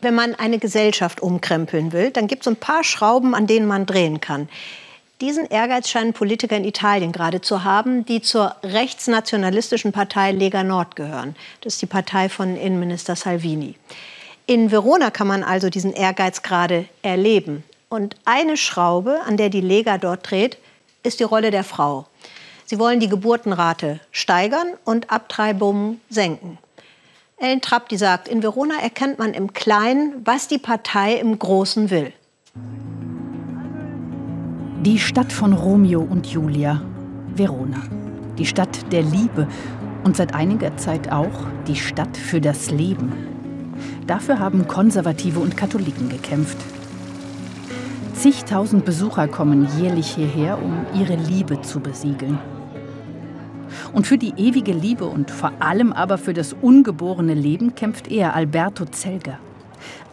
[0.00, 3.84] Wenn man eine Gesellschaft umkrempeln will, dann gibt es ein paar Schrauben, an denen man
[3.84, 4.48] drehen kann.
[5.20, 10.96] Diesen Ehrgeiz scheinen Politiker in Italien gerade zu haben, die zur rechtsnationalistischen Partei Lega Nord
[10.96, 11.36] gehören.
[11.60, 13.74] Das ist die Partei von Innenminister Salvini.
[14.46, 17.62] In Verona kann man also diesen Ehrgeiz gerade erleben.
[17.90, 20.56] Und eine Schraube, an der die Lega dort dreht,
[21.02, 22.06] ist die Rolle der Frau.
[22.64, 26.56] Sie wollen die Geburtenrate steigern und Abtreibungen senken.
[27.42, 31.88] Ellen Trapp, die sagt, in Verona erkennt man im Kleinen, was die Partei im Großen
[31.88, 32.12] will.
[34.84, 36.82] Die Stadt von Romeo und Julia,
[37.34, 37.82] Verona.
[38.36, 39.48] Die Stadt der Liebe
[40.04, 43.10] und seit einiger Zeit auch die Stadt für das Leben.
[44.06, 46.58] Dafür haben Konservative und Katholiken gekämpft.
[48.12, 52.38] Zigtausend Besucher kommen jährlich hierher, um ihre Liebe zu besiegeln.
[53.92, 58.34] Und für die ewige Liebe und vor allem aber für das ungeborene Leben kämpft er,
[58.34, 59.38] Alberto Zelger.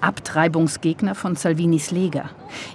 [0.01, 2.29] Abtreibungsgegner von Salvinis Lega.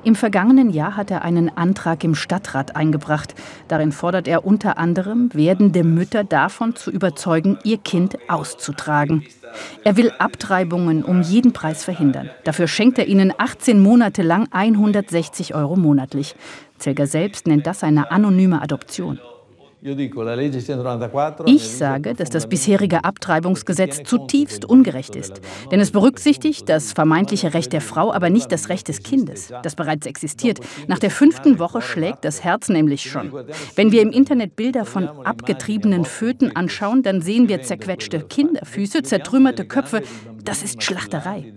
[0.04, 3.34] Im vergangenen Jahr hat er einen Antrag im Stadtrat eingebracht.
[3.68, 9.24] Darin fordert er unter anderem, werdende Mütter davon zu überzeugen, ihr Kind auszutragen.
[9.84, 12.30] Er will Abtreibungen um jeden Preis verhindern.
[12.44, 16.34] Dafür schenkt er ihnen 18 Monate lang 160 Euro monatlich.
[16.78, 19.20] Zelger selbst nennt das eine anonyme Adoption.
[21.46, 25.40] Ich sage, dass das bisherige Abtreibungsgesetz zutiefst ungerecht ist.
[25.72, 29.74] Denn es berücksichtigt das vermeintliche Recht der Frau, aber nicht das Recht des Kindes, das
[29.74, 30.60] bereits existiert.
[30.86, 33.32] Nach der fünften Woche schlägt das Herz nämlich schon.
[33.74, 39.64] Wenn wir im Internet Bilder von abgetriebenen Föten anschauen, dann sehen wir zerquetschte Kinderfüße, zertrümmerte
[39.64, 40.02] Köpfe.
[40.44, 41.52] Das ist Schlachterei.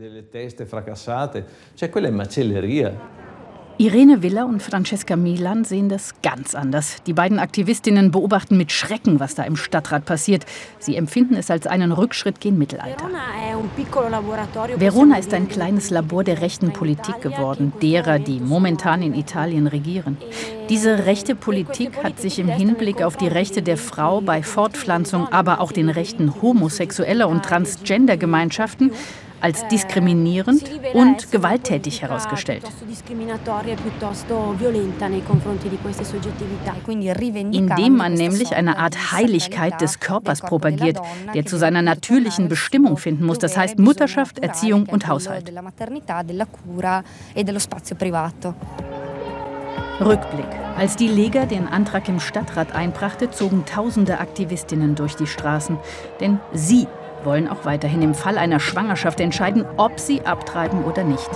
[3.77, 7.03] Irene Villa und Francesca Milan sehen das ganz anders.
[7.05, 10.45] Die beiden Aktivistinnen beobachten mit Schrecken, was da im Stadtrat passiert.
[10.79, 13.09] Sie empfinden es als einen Rückschritt gen Mittelalter.
[14.77, 20.17] Verona ist ein kleines Labor der rechten Politik geworden, derer, die momentan in Italien regieren.
[20.69, 25.59] Diese rechte Politik hat sich im Hinblick auf die Rechte der Frau bei Fortpflanzung, aber
[25.59, 28.91] auch den Rechten homosexueller und transgender Gemeinschaften
[29.45, 30.63] als diskriminierend
[30.95, 32.63] und gewalttätig herausgestellt.
[37.51, 40.97] Indem man nämlich eine Art Heiligkeit des Körpers propagiert,
[41.35, 45.51] der zu seiner natürlichen Bestimmung finden muss, das heißt Mutterschaft, Erziehung und Haushalt.
[50.01, 50.45] Rückblick.
[50.75, 55.77] Als die Lega den Antrag im Stadtrat einbrachte, zogen tausende Aktivistinnen durch die Straßen.
[56.19, 56.87] Denn sie
[57.25, 61.29] wollen auch weiterhin im Fall einer Schwangerschaft entscheiden, ob sie abtreiben oder nicht.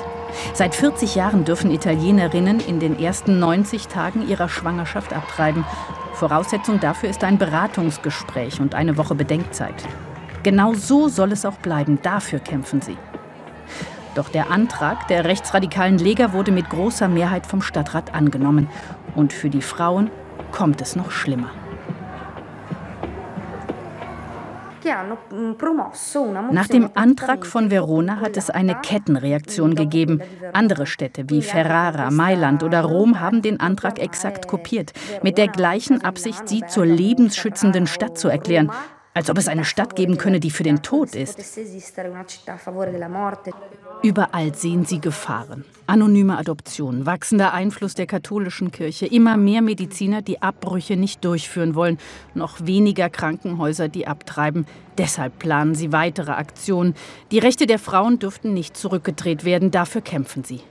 [0.53, 5.66] Seit 40 Jahren dürfen Italienerinnen in den ersten 90 Tagen ihrer Schwangerschaft abtreiben.
[6.13, 9.75] Voraussetzung dafür ist ein Beratungsgespräch und eine Woche Bedenkzeit.
[10.44, 12.97] Genau so soll es auch bleiben, dafür kämpfen sie.
[14.16, 18.67] Doch der Antrag der rechtsradikalen Lega wurde mit großer Mehrheit vom Stadtrat angenommen.
[19.16, 20.09] Und für die Frauen
[20.51, 21.51] kommt es noch schlimmer.
[26.51, 30.22] Nach dem Antrag von Verona hat es eine Kettenreaktion gegeben.
[30.53, 36.03] Andere Städte wie Ferrara, Mailand oder Rom haben den Antrag exakt kopiert, mit der gleichen
[36.03, 38.72] Absicht, sie zur lebensschützenden Stadt zu erklären.
[39.14, 41.38] Als ob es eine Stadt geben könne, die für den Tod ist.
[44.03, 45.66] Überall sehen sie Gefahren.
[45.88, 51.97] Anonyme Adoption, wachsender Einfluss der katholischen Kirche, immer mehr Mediziner, die Abbrüche nicht durchführen wollen,
[52.36, 54.68] noch weniger Krankenhäuser, die abtreiben.
[54.97, 56.94] Deshalb planen sie weitere Aktionen.
[57.31, 60.62] Die Rechte der Frauen dürften nicht zurückgedreht werden, dafür kämpfen sie.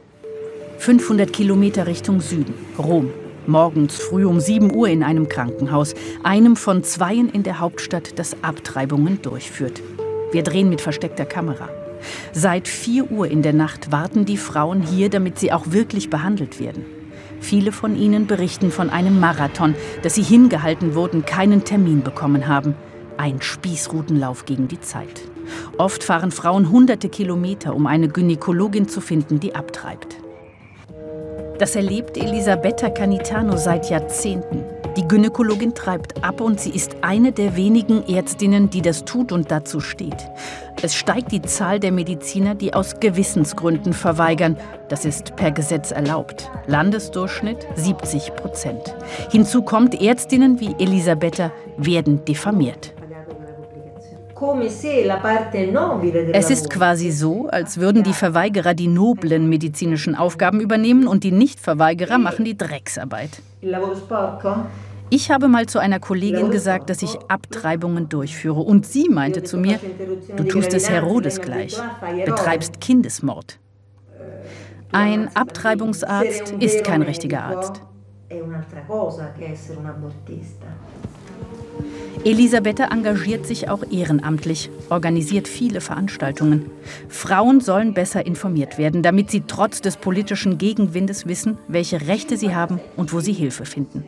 [0.79, 3.11] 500 Kilometer Richtung Süden, Rom.
[3.49, 8.37] Morgens früh um 7 Uhr in einem Krankenhaus, einem von zweien in der Hauptstadt, das
[8.45, 9.81] Abtreibungen durchführt.
[10.33, 11.71] Wir drehen mit versteckter Kamera.
[12.35, 16.61] Seit 4 Uhr in der Nacht warten die Frauen hier, damit sie auch wirklich behandelt
[16.61, 16.85] werden.
[17.41, 22.75] Viele von ihnen berichten von einem Marathon, dass sie hingehalten wurden, keinen Termin bekommen haben.
[23.17, 25.23] Ein Spießrutenlauf gegen die Zeit.
[25.79, 30.19] Oft fahren Frauen hunderte Kilometer, um eine Gynäkologin zu finden, die abtreibt.
[31.59, 34.65] Das erlebt Elisabetta Canitano seit Jahrzehnten.
[34.97, 39.51] Die Gynäkologin treibt ab und sie ist eine der wenigen Ärztinnen, die das tut und
[39.51, 40.17] dazu steht.
[40.83, 44.57] Es steigt die Zahl der Mediziner, die aus Gewissensgründen verweigern.
[44.89, 46.49] Das ist per Gesetz erlaubt.
[46.69, 48.95] Landesdurchschnitt 70 Prozent.
[49.31, 52.93] Hinzu kommt, Ärztinnen wie Elisabetta werden diffamiert.
[56.33, 61.33] Es ist quasi so, als würden die Verweigerer die noblen medizinischen Aufgaben übernehmen und die
[61.33, 63.43] Nichtverweigerer machen die Drecksarbeit.
[65.11, 68.61] Ich habe mal zu einer Kollegin gesagt, dass ich Abtreibungen durchführe.
[68.61, 69.81] Und sie meinte zu mir,
[70.37, 71.77] du tust es Herodes gleich,
[72.25, 73.59] betreibst Kindesmord.
[74.93, 77.83] Ein Abtreibungsarzt ist kein richtiger Arzt.
[82.25, 86.71] Elisabetta engagiert sich auch ehrenamtlich, organisiert viele Veranstaltungen.
[87.09, 92.55] Frauen sollen besser informiert werden, damit sie trotz des politischen Gegenwindes wissen, welche Rechte sie
[92.55, 94.05] haben und wo sie Hilfe finden.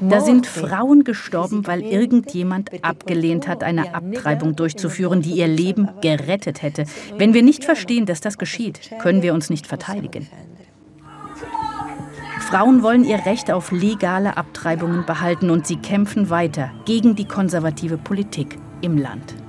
[0.00, 6.62] Da sind Frauen gestorben, weil irgendjemand abgelehnt hat, eine Abtreibung durchzuführen, die ihr Leben gerettet
[6.62, 6.84] hätte.
[7.18, 10.28] Wenn wir nicht verstehen, dass das geschieht, können wir uns nicht verteidigen.
[12.52, 17.96] Frauen wollen ihr Recht auf legale Abtreibungen behalten und sie kämpfen weiter gegen die konservative
[17.96, 19.41] Politik im Land.